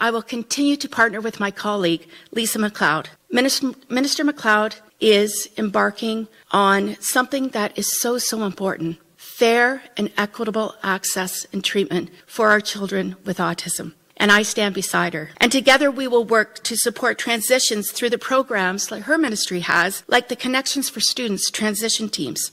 I 0.00 0.10
will 0.10 0.22
continue 0.22 0.76
to 0.76 0.88
partner 0.88 1.20
with 1.20 1.40
my 1.40 1.50
colleague, 1.50 2.06
Lisa 2.30 2.58
MacLeod. 2.58 3.10
Minister, 3.30 4.24
MacLeod 4.24 4.76
is 5.00 5.48
embarking 5.56 6.28
on 6.50 6.96
something 7.00 7.48
that 7.48 7.76
is 7.76 8.00
so, 8.00 8.18
so 8.18 8.44
important 8.44 8.98
fair 9.16 9.82
and 9.96 10.10
equitable 10.16 10.74
access 10.82 11.46
and 11.52 11.62
treatment 11.62 12.10
for 12.26 12.50
our 12.50 12.60
children 12.60 13.14
with 13.24 13.38
autism. 13.38 13.94
And 14.16 14.32
I 14.32 14.42
stand 14.42 14.74
beside 14.74 15.14
her. 15.14 15.30
And 15.36 15.52
together 15.52 15.92
we 15.92 16.08
will 16.08 16.24
work 16.24 16.62
to 16.64 16.76
support 16.76 17.18
transitions 17.18 17.92
through 17.92 18.10
the 18.10 18.18
programs 18.18 18.90
like 18.90 19.04
her 19.04 19.16
ministry 19.16 19.60
has, 19.60 20.02
like 20.08 20.28
the 20.28 20.34
Connections 20.34 20.88
for 20.88 20.98
Students 20.98 21.52
transition 21.52 22.08
teams. 22.08 22.50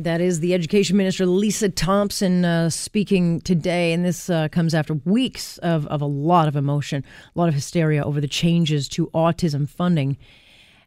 That 0.00 0.22
is 0.22 0.40
the 0.40 0.54
Education 0.54 0.96
Minister 0.96 1.26
Lisa 1.26 1.68
Thompson 1.68 2.42
uh, 2.42 2.70
speaking 2.70 3.38
today, 3.42 3.92
and 3.92 4.02
this 4.02 4.30
uh, 4.30 4.48
comes 4.48 4.72
after 4.72 4.94
weeks 4.94 5.58
of, 5.58 5.86
of 5.88 6.00
a 6.00 6.06
lot 6.06 6.48
of 6.48 6.56
emotion, 6.56 7.04
a 7.36 7.38
lot 7.38 7.50
of 7.50 7.54
hysteria 7.54 8.02
over 8.02 8.18
the 8.18 8.26
changes 8.26 8.88
to 8.90 9.08
autism 9.08 9.68
funding. 9.68 10.16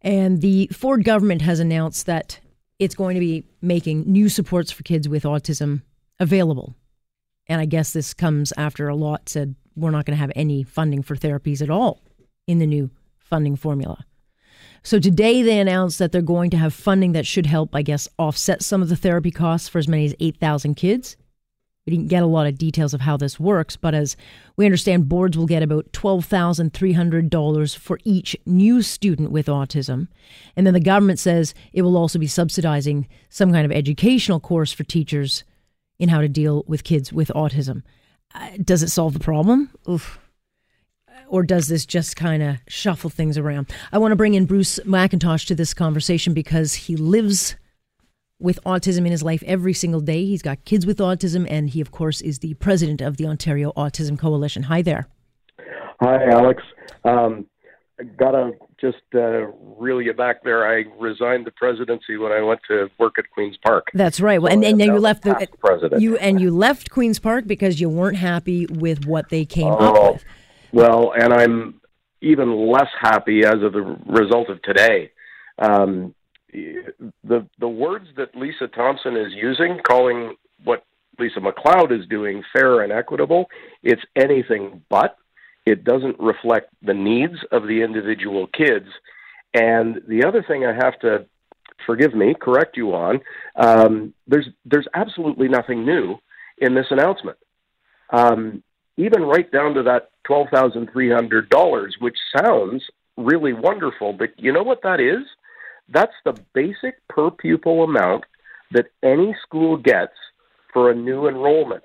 And 0.00 0.40
the 0.40 0.70
Ford 0.72 1.02
government 1.02 1.42
has 1.42 1.58
announced 1.58 2.06
that 2.06 2.38
it's 2.78 2.94
going 2.94 3.14
to 3.14 3.20
be 3.20 3.42
making 3.60 4.04
new 4.06 4.28
supports 4.28 4.70
for 4.70 4.84
kids 4.84 5.08
with 5.08 5.24
autism 5.24 5.82
available. 6.20 6.76
And 7.48 7.60
I 7.60 7.64
guess 7.64 7.92
this 7.92 8.14
comes 8.14 8.52
after 8.56 8.86
a 8.86 8.94
lot 8.94 9.28
said 9.28 9.56
we're 9.74 9.90
not 9.90 10.06
going 10.06 10.16
to 10.16 10.20
have 10.20 10.30
any 10.36 10.62
funding 10.62 11.02
for 11.02 11.16
therapies 11.16 11.60
at 11.60 11.68
all 11.68 12.00
in 12.46 12.60
the 12.60 12.66
new 12.66 12.90
funding 13.18 13.56
formula. 13.56 14.06
So 14.82 14.98
today 14.98 15.42
they 15.42 15.58
announced 15.58 15.98
that 15.98 16.10
they're 16.10 16.22
going 16.22 16.50
to 16.50 16.56
have 16.56 16.72
funding 16.72 17.12
that 17.12 17.26
should 17.26 17.46
help, 17.46 17.74
I 17.74 17.82
guess, 17.82 18.08
offset 18.18 18.62
some 18.62 18.82
of 18.82 18.88
the 18.88 18.96
therapy 18.96 19.30
costs 19.30 19.68
for 19.68 19.78
as 19.78 19.88
many 19.88 20.06
as 20.06 20.14
8,000 20.20 20.74
kids. 20.74 21.16
We 21.86 21.96
didn't 21.96 22.08
get 22.08 22.22
a 22.22 22.26
lot 22.26 22.46
of 22.46 22.58
details 22.58 22.94
of 22.94 23.00
how 23.00 23.16
this 23.16 23.40
works, 23.40 23.76
but 23.76 23.94
as 23.94 24.16
we 24.56 24.64
understand, 24.64 25.08
boards 25.08 25.36
will 25.36 25.46
get 25.46 25.62
about 25.62 25.92
$12,300 25.92 27.76
for 27.76 27.98
each 28.04 28.36
new 28.46 28.82
student 28.82 29.30
with 29.30 29.46
autism. 29.46 30.08
And 30.56 30.66
then 30.66 30.74
the 30.74 30.80
government 30.80 31.18
says 31.18 31.54
it 31.72 31.82
will 31.82 31.96
also 31.96 32.18
be 32.18 32.26
subsidizing 32.26 33.08
some 33.28 33.52
kind 33.52 33.64
of 33.64 33.72
educational 33.72 34.40
course 34.40 34.72
for 34.72 34.84
teachers 34.84 35.44
in 35.98 36.08
how 36.08 36.20
to 36.20 36.28
deal 36.28 36.64
with 36.66 36.84
kids 36.84 37.12
with 37.12 37.28
autism. 37.34 37.82
Uh, 38.34 38.50
does 38.62 38.82
it 38.82 38.90
solve 38.90 39.12
the 39.12 39.18
problem? 39.18 39.70
Oof 39.88 40.18
or 41.30 41.44
does 41.44 41.68
this 41.68 41.86
just 41.86 42.16
kind 42.16 42.42
of 42.42 42.56
shuffle 42.68 43.08
things 43.08 43.38
around? 43.38 43.70
I 43.92 43.98
want 43.98 44.12
to 44.12 44.16
bring 44.16 44.34
in 44.34 44.46
Bruce 44.46 44.80
McIntosh 44.80 45.46
to 45.46 45.54
this 45.54 45.72
conversation 45.72 46.34
because 46.34 46.74
he 46.74 46.96
lives 46.96 47.56
with 48.40 48.58
autism 48.64 48.98
in 48.98 49.12
his 49.12 49.22
life 49.22 49.42
every 49.46 49.72
single 49.72 50.00
day. 50.00 50.24
He's 50.24 50.42
got 50.42 50.64
kids 50.64 50.86
with 50.86 50.98
autism, 50.98 51.46
and 51.48 51.70
he, 51.70 51.80
of 51.80 51.92
course, 51.92 52.20
is 52.20 52.40
the 52.40 52.54
president 52.54 53.00
of 53.00 53.16
the 53.16 53.26
Ontario 53.26 53.72
Autism 53.76 54.18
Coalition. 54.18 54.64
Hi 54.64 54.82
there. 54.82 55.08
Hi, 56.00 56.24
Alex. 56.30 56.62
Um, 57.04 57.46
gotta 58.16 58.52
just 58.80 58.96
uh, 59.14 59.46
reel 59.78 60.00
you 60.00 60.14
back 60.14 60.42
there. 60.42 60.66
I 60.66 60.84
resigned 60.98 61.46
the 61.46 61.50
presidency 61.52 62.16
when 62.16 62.32
I 62.32 62.40
went 62.40 62.60
to 62.68 62.88
work 62.98 63.18
at 63.18 63.30
Queens 63.30 63.58
Park. 63.64 63.88
That's 63.92 64.20
right. 64.20 64.40
Well, 64.40 64.50
so 64.50 64.54
and, 64.54 64.64
and 64.64 64.80
then 64.80 64.88
you 64.88 64.98
left 64.98 65.22
the 65.22 65.46
president. 65.58 66.00
You 66.00 66.16
and 66.16 66.40
you 66.40 66.50
left 66.50 66.90
Queens 66.90 67.18
Park 67.18 67.46
because 67.46 67.80
you 67.80 67.88
weren't 67.88 68.16
happy 68.16 68.66
with 68.66 69.06
what 69.06 69.28
they 69.28 69.44
came 69.44 69.68
oh, 69.68 69.76
up 69.76 70.14
with. 70.14 70.24
Well, 70.72 71.12
and 71.16 71.32
I'm 71.32 71.80
even 72.20 72.70
less 72.70 72.88
happy 73.00 73.44
as 73.44 73.62
of 73.62 73.72
the 73.72 73.96
result 74.06 74.48
of 74.50 74.62
today. 74.62 75.10
Um, 75.58 76.14
the 76.52 77.46
the 77.58 77.68
words 77.68 78.06
that 78.16 78.34
Lisa 78.34 78.68
Thompson 78.68 79.16
is 79.16 79.32
using, 79.32 79.78
calling 79.86 80.34
what 80.64 80.84
Lisa 81.18 81.40
MacLeod 81.40 81.92
is 81.92 82.06
doing 82.08 82.42
fair 82.52 82.80
and 82.80 82.92
equitable, 82.92 83.46
it's 83.82 84.02
anything 84.16 84.82
but. 84.88 85.16
It 85.66 85.84
doesn't 85.84 86.18
reflect 86.18 86.72
the 86.82 86.94
needs 86.94 87.36
of 87.52 87.64
the 87.64 87.82
individual 87.82 88.46
kids. 88.48 88.86
And 89.54 90.00
the 90.08 90.24
other 90.24 90.42
thing 90.42 90.64
I 90.64 90.72
have 90.72 90.98
to 91.00 91.26
forgive 91.86 92.14
me, 92.14 92.34
correct 92.40 92.76
you 92.76 92.94
on, 92.94 93.20
um, 93.56 94.14
there's 94.26 94.48
there's 94.64 94.88
absolutely 94.94 95.48
nothing 95.48 95.84
new 95.84 96.16
in 96.58 96.74
this 96.74 96.86
announcement. 96.90 97.38
Um, 98.10 98.62
even 98.96 99.22
right 99.22 99.50
down 99.50 99.74
to 99.74 99.82
that 99.84 100.10
$12,300, 100.28 101.88
which 102.00 102.16
sounds 102.36 102.84
really 103.16 103.52
wonderful. 103.52 104.12
But 104.12 104.30
you 104.36 104.52
know 104.52 104.62
what 104.62 104.82
that 104.82 105.00
is? 105.00 105.24
That's 105.88 106.14
the 106.24 106.34
basic 106.54 106.96
per 107.08 107.30
pupil 107.30 107.84
amount 107.84 108.24
that 108.72 108.86
any 109.02 109.34
school 109.42 109.76
gets 109.76 110.12
for 110.72 110.90
a 110.90 110.94
new 110.94 111.26
enrollment. 111.28 111.82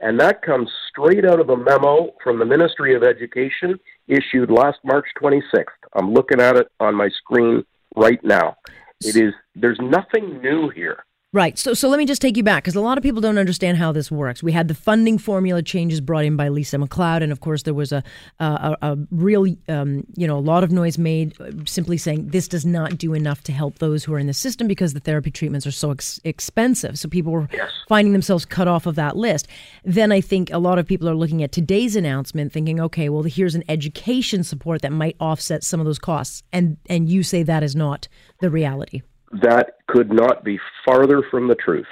And 0.00 0.18
that 0.18 0.42
comes 0.42 0.68
straight 0.88 1.24
out 1.24 1.38
of 1.38 1.50
a 1.50 1.56
memo 1.56 2.12
from 2.24 2.38
the 2.38 2.44
Ministry 2.44 2.94
of 2.94 3.04
Education 3.04 3.78
issued 4.08 4.50
last 4.50 4.78
March 4.84 5.06
26th. 5.22 5.64
I'm 5.94 6.12
looking 6.12 6.40
at 6.40 6.56
it 6.56 6.68
on 6.80 6.94
my 6.94 7.08
screen 7.10 7.64
right 7.94 8.22
now. 8.24 8.56
It 9.00 9.16
is 9.16 9.32
there's 9.54 9.78
nothing 9.80 10.40
new 10.40 10.70
here. 10.70 11.04
Right. 11.34 11.58
So, 11.58 11.72
so 11.72 11.88
let 11.88 11.96
me 11.96 12.04
just 12.04 12.20
take 12.20 12.36
you 12.36 12.42
back 12.42 12.62
because 12.62 12.76
a 12.76 12.80
lot 12.82 12.98
of 12.98 13.02
people 13.02 13.22
don't 13.22 13.38
understand 13.38 13.78
how 13.78 13.90
this 13.90 14.10
works. 14.10 14.42
We 14.42 14.52
had 14.52 14.68
the 14.68 14.74
funding 14.74 15.16
formula 15.16 15.62
changes 15.62 16.02
brought 16.02 16.26
in 16.26 16.36
by 16.36 16.48
Lisa 16.48 16.76
MacLeod, 16.76 17.22
and 17.22 17.32
of 17.32 17.40
course, 17.40 17.62
there 17.62 17.72
was 17.72 17.90
a 17.90 18.04
a, 18.38 18.76
a 18.82 18.98
real, 19.10 19.46
um, 19.66 20.06
you 20.14 20.26
know, 20.26 20.36
a 20.36 20.40
lot 20.40 20.62
of 20.62 20.70
noise 20.70 20.98
made 20.98 21.40
uh, 21.40 21.50
simply 21.64 21.96
saying 21.96 22.28
this 22.28 22.48
does 22.48 22.66
not 22.66 22.98
do 22.98 23.14
enough 23.14 23.42
to 23.44 23.52
help 23.52 23.78
those 23.78 24.04
who 24.04 24.12
are 24.12 24.18
in 24.18 24.26
the 24.26 24.34
system 24.34 24.68
because 24.68 24.92
the 24.92 25.00
therapy 25.00 25.30
treatments 25.30 25.66
are 25.66 25.72
so 25.72 25.92
ex- 25.92 26.20
expensive. 26.24 26.98
So 26.98 27.08
people 27.08 27.32
were 27.32 27.48
yes. 27.50 27.70
finding 27.88 28.12
themselves 28.12 28.44
cut 28.44 28.68
off 28.68 28.84
of 28.84 28.96
that 28.96 29.16
list. 29.16 29.48
Then 29.84 30.12
I 30.12 30.20
think 30.20 30.50
a 30.50 30.58
lot 30.58 30.78
of 30.78 30.86
people 30.86 31.08
are 31.08 31.14
looking 31.14 31.42
at 31.42 31.50
today's 31.50 31.96
announcement, 31.96 32.52
thinking, 32.52 32.78
okay, 32.78 33.08
well, 33.08 33.22
here's 33.22 33.54
an 33.54 33.64
education 33.70 34.44
support 34.44 34.82
that 34.82 34.92
might 34.92 35.16
offset 35.18 35.64
some 35.64 35.80
of 35.80 35.86
those 35.86 35.98
costs, 35.98 36.42
and 36.52 36.76
and 36.90 37.08
you 37.08 37.22
say 37.22 37.42
that 37.42 37.62
is 37.62 37.74
not 37.74 38.06
the 38.40 38.50
reality 38.50 39.00
that 39.40 39.76
could 39.86 40.12
not 40.12 40.44
be 40.44 40.58
farther 40.84 41.22
from 41.30 41.48
the 41.48 41.54
truth. 41.54 41.86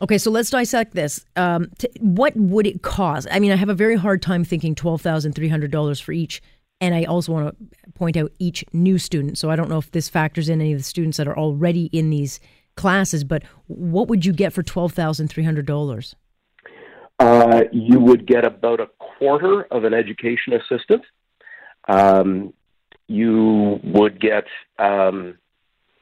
Okay, 0.00 0.18
so 0.18 0.30
let's 0.30 0.50
dissect 0.50 0.94
this. 0.94 1.24
Um, 1.34 1.70
t- 1.78 1.88
what 2.00 2.36
would 2.36 2.66
it 2.66 2.82
cost? 2.82 3.26
I 3.30 3.40
mean, 3.40 3.50
I 3.50 3.56
have 3.56 3.68
a 3.68 3.74
very 3.74 3.96
hard 3.96 4.22
time 4.22 4.44
thinking 4.44 4.74
twelve 4.74 5.00
thousand 5.00 5.32
three 5.32 5.48
hundred 5.48 5.70
dollars 5.70 5.98
for 5.98 6.12
each, 6.12 6.40
and 6.80 6.94
I 6.94 7.04
also 7.04 7.32
want 7.32 7.58
to 7.58 7.92
point 7.92 8.16
out 8.16 8.30
each 8.38 8.64
new 8.72 8.98
student. 8.98 9.38
So 9.38 9.50
I 9.50 9.56
don't 9.56 9.68
know 9.68 9.78
if 9.78 9.90
this 9.90 10.08
factors 10.08 10.48
in 10.48 10.60
any 10.60 10.72
of 10.72 10.78
the 10.78 10.84
students 10.84 11.16
that 11.16 11.26
are 11.26 11.36
already 11.36 11.86
in 11.86 12.10
these 12.10 12.38
classes. 12.76 13.24
But 13.24 13.42
what 13.66 14.06
would 14.08 14.24
you 14.24 14.32
get 14.32 14.52
for 14.52 14.62
twelve 14.62 14.92
thousand 14.92 15.28
three 15.28 15.44
hundred 15.44 15.66
dollars? 15.66 16.14
Uh, 17.18 17.64
you 17.72 17.98
would 17.98 18.26
get 18.26 18.44
about 18.44 18.78
a 18.78 18.86
quarter 18.98 19.62
of 19.72 19.82
an 19.82 19.92
education 19.92 20.52
assistant. 20.52 21.02
Um, 21.88 22.54
you 23.08 23.80
would 23.82 24.20
get 24.20 24.44
um, 24.78 25.38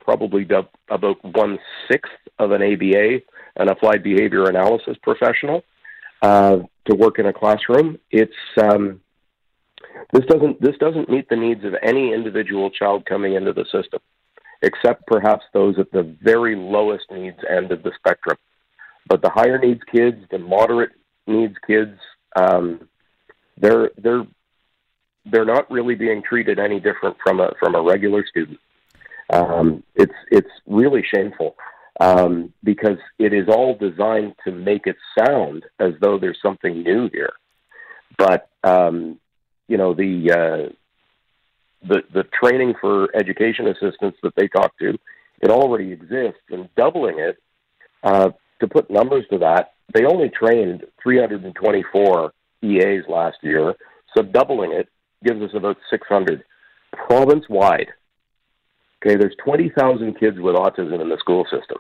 probably 0.07 0.47
about 0.89 1.25
one 1.35 1.59
sixth 1.91 2.13
of 2.39 2.53
an 2.53 2.63
ABA, 2.63 3.21
an 3.57 3.69
applied 3.69 4.03
behavior 4.03 4.45
analysis 4.45 4.97
professional, 5.03 5.65
uh, 6.23 6.59
to 6.87 6.95
work 6.95 7.19
in 7.19 7.27
a 7.27 7.33
classroom. 7.33 7.99
It's 8.11 8.33
um, 8.63 9.01
this 10.13 10.25
doesn't 10.27 10.63
this 10.63 10.77
doesn't 10.79 11.11
meet 11.11 11.29
the 11.29 11.37
needs 11.37 11.65
of 11.65 11.75
any 11.83 12.15
individual 12.15 12.71
child 12.71 13.05
coming 13.05 13.35
into 13.35 13.53
the 13.53 13.65
system, 13.65 14.01
except 14.63 15.07
perhaps 15.09 15.45
those 15.53 15.79
at 15.79 15.91
the 15.91 16.17
very 16.23 16.55
lowest 16.55 17.07
needs 17.11 17.39
end 17.51 17.73
of 17.73 17.83
the 17.83 17.93
spectrum. 17.99 18.39
But 19.09 19.23
the 19.23 19.31
higher 19.31 19.59
needs 19.59 19.81
kids, 19.93 20.19
the 20.31 20.39
moderate 20.39 20.93
needs 21.27 21.57
kids, 21.67 21.99
um, 22.41 22.89
they're 23.57 23.91
they're 23.99 24.27
they're 25.25 25.45
not 25.45 25.69
really 25.69 25.97
being 25.97 26.23
treated 26.23 26.61
any 26.61 26.79
different 26.79 27.17
from 27.25 27.41
a 27.41 27.51
from 27.59 27.75
a 27.75 27.83
regular 27.83 28.25
student. 28.25 28.61
Um, 29.33 29.83
it's 29.95 30.15
it's 30.31 30.51
really 30.67 31.05
shameful 31.15 31.57
um, 32.01 32.53
because 32.63 32.99
it 33.19 33.33
is 33.33 33.49
all 33.49 33.77
designed 33.77 34.35
to 34.45 34.53
make 34.53 34.87
it 34.87 34.97
sound 35.19 35.65
as 35.81 35.93
though 36.01 36.19
there's 36.19 36.39
something 36.43 36.83
new 36.83 37.09
here. 37.13 37.33
But 38.19 38.49
um, 38.63 39.19
you 39.69 39.77
know 39.77 39.95
the 39.95 40.31
uh, 40.31 40.73
the 41.89 42.03
the 42.13 42.25
training 42.41 42.75
for 42.81 43.15
education 43.17 43.69
assistants 43.69 44.19
that 44.23 44.35
they 44.37 44.49
talk 44.49 44.77
to, 44.79 44.99
it 45.41 45.51
already 45.51 45.93
exists, 45.93 46.43
and 46.51 46.69
doubling 46.77 47.19
it 47.19 47.37
uh, 48.03 48.31
to 48.61 48.69
put 48.69 48.91
numbers 48.91 49.25
to 49.31 49.39
that, 49.39 49.73
they 49.93 50.05
only 50.05 50.29
trained 50.31 50.85
324 51.03 52.33
EAs 52.63 53.05
last 53.09 53.37
year. 53.43 53.75
So 54.17 54.23
doubling 54.23 54.73
it 54.73 54.89
gives 55.25 55.43
us 55.43 55.51
about 55.55 55.77
600 55.91 56.43
province 56.93 57.45
wide. 57.49 57.89
Okay, 59.05 59.17
there's 59.17 59.37
20,000 59.45 60.19
kids 60.19 60.39
with 60.39 60.57
autism 60.57 61.01
in 61.01 61.09
the 61.09 61.19
school 61.19 61.45
system. 61.45 61.79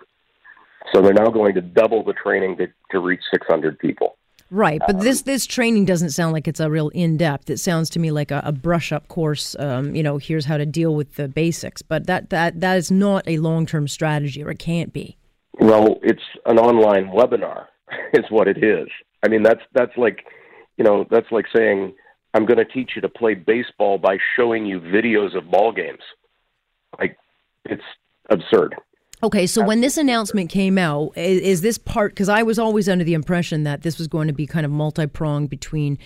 So 0.93 1.01
they're 1.01 1.15
now 1.15 1.31
going 1.31 1.55
to 1.55 1.61
double 1.61 2.05
the 2.05 2.13
training 2.13 2.57
to, 2.59 2.67
to 2.93 3.01
reach 3.01 3.21
600 3.33 3.79
people. 3.79 4.17
Right, 4.49 4.81
but 4.87 4.97
um, 4.97 5.01
this 5.01 5.23
this 5.23 5.45
training 5.45 5.87
doesn't 5.87 6.11
sound 6.11 6.33
like 6.33 6.47
it's 6.47 6.61
a 6.61 6.71
real 6.71 6.91
in 6.91 7.17
depth. 7.17 7.51
It 7.51 7.59
sounds 7.59 7.91
to 7.91 7.99
me 7.99 8.13
like 8.13 8.31
a, 8.31 8.43
a 8.45 8.53
brush 8.53 8.93
up 8.93 9.09
course. 9.09 9.57
Um, 9.59 9.97
you 9.97 10.05
know, 10.05 10.19
here's 10.19 10.45
how 10.45 10.57
to 10.57 10.65
deal 10.65 10.95
with 10.95 11.17
the 11.17 11.27
basics. 11.27 11.83
But 11.83 12.07
that 12.07 12.31
that 12.31 12.61
that 12.61 12.77
is 12.77 12.89
not 12.89 13.27
a 13.27 13.39
long 13.39 13.67
term 13.67 13.89
strategy, 13.89 14.45
or 14.45 14.51
it 14.51 14.61
can't 14.61 14.93
be. 14.93 15.17
Well, 15.59 15.99
it's 16.01 16.23
an 16.45 16.61
online 16.61 17.09
webinar. 17.09 17.65
Is 18.15 18.25
what 18.31 18.47
it 18.47 18.63
is. 18.63 18.87
I 19.25 19.29
mean, 19.29 19.43
that's 19.43 19.63
that's 19.75 19.97
like 19.97 20.25
you 20.77 20.85
know, 20.85 21.07
that's 21.11 21.31
like 21.31 21.47
saying, 21.55 21.95
I'm 22.35 22.47
going 22.47 22.59
to 22.59 22.65
teach 22.65 22.93
you 22.95 23.03
to 23.03 23.09
play 23.09 23.35
baseball 23.35 23.99
by 23.99 24.19
showing 24.37 24.67
you 24.67 24.81
videos 24.81 25.37
of 25.37 25.51
ball 25.51 25.73
games. 25.73 26.03
Like, 26.99 27.17
it's 27.65 27.83
absurd. 28.31 28.75
Okay, 29.23 29.47
so 29.47 29.65
when 29.65 29.81
this 29.81 29.97
announcement 29.97 30.50
came 30.50 30.77
out, 30.77 31.17
is, 31.17 31.41
is 31.41 31.61
this 31.62 31.79
part 31.79 32.12
because 32.12 32.29
I 32.29 32.43
was 32.43 32.59
always 32.59 32.88
under 32.88 33.05
the 33.05 33.15
impression 33.15 33.65
that 33.65 33.83
this 33.83 33.99
was 33.99 34.09
going 34.09 34.27
to 34.27 34.35
be 34.35 34.47
kind 34.47 34.67
of 34.67 34.73
multi 34.73 35.06
pronged 35.06 35.49
between 35.49 35.99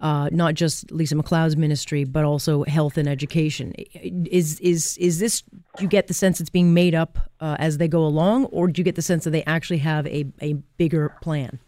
uh, 0.00 0.30
not 0.32 0.54
just 0.54 0.90
Lisa 0.90 1.14
MacLeod's 1.14 1.56
ministry 1.56 2.04
but 2.04 2.24
also 2.24 2.64
health 2.64 2.96
and 2.96 3.06
education. 3.06 3.74
Is 3.74 4.60
is 4.60 4.96
is 4.96 5.18
this? 5.18 5.42
Do 5.42 5.82
you 5.82 5.88
get 5.88 6.06
the 6.06 6.14
sense 6.14 6.40
it's 6.40 6.48
being 6.48 6.72
made 6.72 6.94
up 6.94 7.18
uh, 7.38 7.56
as 7.58 7.76
they 7.76 7.86
go 7.86 8.04
along, 8.04 8.46
or 8.46 8.68
do 8.68 8.80
you 8.80 8.84
get 8.84 8.94
the 8.94 9.02
sense 9.02 9.24
that 9.24 9.30
they 9.30 9.44
actually 9.44 9.78
have 9.78 10.06
a, 10.06 10.24
a 10.40 10.54
bigger 10.78 11.14
plan? 11.20 11.58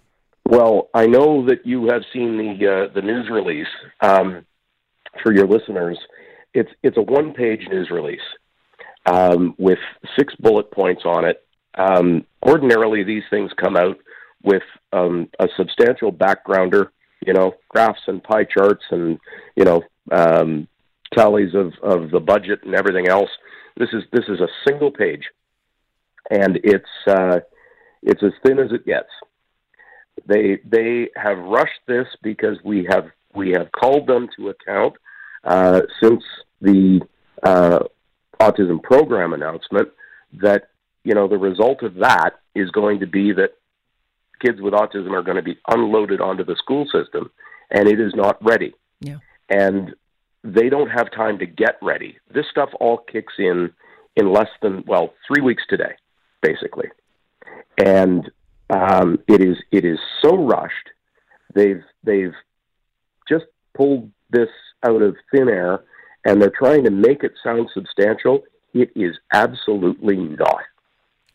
Well, 0.49 0.89
I 0.95 1.07
know 1.07 1.45
that 1.47 1.67
you 1.67 1.89
have 1.89 2.03
seen 2.11 2.39
the 2.39 2.89
uh, 2.89 2.95
the 2.95 3.03
news 3.03 3.29
release. 3.31 3.67
Um, 4.01 4.47
for 5.23 5.35
your 5.35 5.47
listeners, 5.47 5.99
it's 6.55 6.71
it's 6.83 6.97
a 6.97 7.03
one 7.03 7.35
page 7.35 7.69
news 7.71 7.91
release 7.91 8.21
um, 9.07 9.55
with 9.59 9.79
six 10.19 10.35
bullet 10.37 10.71
points 10.71 11.03
on 11.05 11.25
it. 11.25 11.43
Um, 11.77 12.25
ordinarily, 12.43 13.05
these 13.05 13.23
things 13.31 13.51
come 13.61 13.77
out 13.77 13.99
with 14.43 14.63
um, 14.93 15.29
a 15.39 15.49
substantial 15.57 16.13
backgrounder, 16.13 16.89
you 17.27 17.33
know, 17.33 17.55
graphs 17.69 18.01
and 18.07 18.23
pie 18.23 18.45
charts 18.45 18.85
and 18.91 19.19
you 19.57 19.65
know 19.65 19.83
um, 20.11 20.69
tallies 21.15 21.55
of, 21.55 21.73
of 21.83 22.11
the 22.11 22.21
budget 22.21 22.61
and 22.65 22.75
everything 22.75 23.09
else. 23.09 23.31
This 23.77 23.91
is 23.93 24.05
this 24.13 24.25
is 24.29 24.41
a 24.41 24.49
single 24.67 24.91
page, 24.91 25.25
and 26.31 26.59
it's 26.65 26.85
uh, 27.07 27.41
it's 28.03 28.23
as 28.23 28.33
thin 28.45 28.59
as 28.59 28.73
it 28.73 28.87
gets. 28.87 29.11
They 30.27 30.61
they 30.65 31.11
have 31.17 31.39
rushed 31.39 31.81
this 31.87 32.07
because 32.23 32.57
we 32.65 32.87
have 32.91 33.11
we 33.35 33.51
have 33.51 33.71
called 33.73 34.07
them 34.07 34.29
to 34.37 34.49
account 34.49 34.95
uh, 35.45 35.83
since 36.03 36.25
the 36.63 37.01
uh, 37.43 37.81
autism 38.41 38.83
program 38.83 39.33
announcement 39.33 39.89
that 40.41 40.69
you 41.05 41.15
know 41.15 41.29
the 41.29 41.39
result 41.39 41.83
of 41.83 41.95
that 41.95 42.41
is 42.55 42.71
going 42.71 43.01
to 43.01 43.07
be 43.07 43.33
that 43.33 43.53
kids 44.45 44.61
with 44.61 44.75
autism 44.75 45.13
are 45.13 45.23
going 45.23 45.37
to 45.37 45.43
be 45.43 45.59
unloaded 45.69 46.21
onto 46.21 46.45
the 46.45 46.57
school 46.57 46.87
system 46.93 47.31
and 47.71 47.89
it 47.89 48.01
is 48.01 48.13
not 48.15 48.43
ready. 48.43 48.75
Yeah. 49.01 49.19
and 49.51 49.95
they 50.43 50.69
don't 50.69 50.89
have 50.91 51.11
time 51.11 51.39
to 51.39 51.47
get 51.47 51.77
ready. 51.83 52.19
This 52.33 52.47
stuff 52.51 52.71
all 52.81 52.99
kicks 52.99 53.35
in 53.39 53.71
in 54.15 54.33
less 54.33 54.49
than 54.63 54.85
well 54.87 55.13
three 55.27 55.43
weeks 55.43 55.65
today 55.69 55.95
basically. 56.41 56.89
And 57.79 58.31
um, 58.71 59.19
it 59.29 59.43
is 59.43 59.57
it 59.71 59.85
is 59.85 59.99
so 60.23 60.37
rushed. 60.37 60.91
They've 61.55 61.83
they've 62.05 62.35
just 63.29 63.47
pulled 63.77 64.11
this 64.31 64.49
out 64.87 65.03
of 65.03 65.17
thin 65.33 65.49
air 65.49 65.81
and 66.27 66.43
they're 66.43 66.51
trying 66.51 66.83
to 66.85 66.91
make 66.91 67.23
it 67.23 67.33
sound 67.43 67.71
substantial. 67.73 68.43
It 68.75 68.91
is 68.97 69.17
absolutely 69.33 70.17
not. 70.17 70.61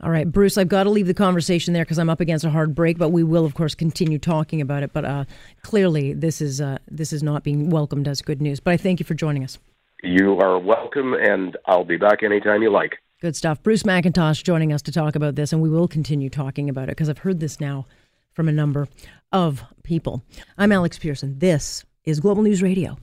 All 0.03 0.11
right, 0.11 0.29
Bruce, 0.29 0.57
I've 0.57 0.67
got 0.67 0.83
to 0.83 0.89
leave 0.89 1.07
the 1.07 1.13
conversation 1.13 1.73
there 1.73 1.85
because 1.85 1.97
I'm 1.97 2.09
up 2.09 2.19
against 2.19 2.43
a 2.43 2.49
hard 2.49 2.75
break, 2.75 2.97
but 2.97 3.09
we 3.09 3.23
will, 3.23 3.45
of 3.45 3.53
course, 3.53 3.73
continue 3.73 4.19
talking 4.19 4.59
about 4.59 4.83
it. 4.83 4.91
But 4.91 5.05
uh, 5.05 5.25
clearly, 5.61 6.13
this 6.13 6.41
is 6.41 6.59
uh, 6.59 6.79
this 6.89 7.13
is 7.13 7.23
not 7.23 7.43
being 7.43 7.69
welcomed 7.69 8.07
as 8.07 8.21
good 8.21 8.41
news. 8.41 8.59
But 8.59 8.73
I 8.73 8.77
thank 8.77 8.99
you 8.99 9.05
for 9.05 9.13
joining 9.13 9.43
us. 9.43 9.59
You 10.03 10.39
are 10.39 10.59
welcome, 10.59 11.13
and 11.13 11.55
I'll 11.67 11.85
be 11.85 11.97
back 11.97 12.23
anytime 12.23 12.61
you 12.61 12.71
like. 12.71 12.97
Good 13.21 13.35
stuff. 13.35 13.61
Bruce 13.61 13.83
McIntosh 13.83 14.43
joining 14.43 14.73
us 14.73 14.81
to 14.83 14.91
talk 14.91 15.15
about 15.15 15.35
this, 15.35 15.53
and 15.53 15.61
we 15.61 15.69
will 15.69 15.88
continue 15.88 16.29
talking 16.29 16.67
about 16.67 16.85
it 16.85 16.91
because 16.91 17.07
I've 17.07 17.19
heard 17.19 17.39
this 17.39 17.61
now 17.61 17.85
from 18.33 18.49
a 18.49 18.51
number 18.51 18.88
of 19.31 19.63
people. 19.83 20.23
I'm 20.57 20.71
Alex 20.71 20.97
Pierson. 20.97 21.38
This 21.38 21.85
is 22.03 22.19
Global 22.19 22.41
News 22.41 22.63
Radio. 22.63 22.97